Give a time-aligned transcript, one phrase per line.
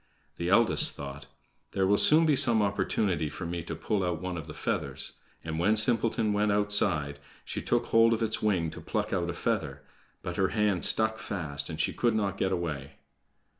[0.37, 1.27] The eldest thought:
[1.73, 5.11] "There will soon be some opportunity for me to pull out one of the feathers,"
[5.43, 9.33] and when Simpleton went outside, she took hold of its wing to pluck out a
[9.33, 9.83] feather;
[10.23, 12.93] but her hand stuck fast, and she could not get away.